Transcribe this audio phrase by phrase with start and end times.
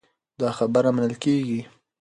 [0.39, 1.61] دا خبره منل کېږي.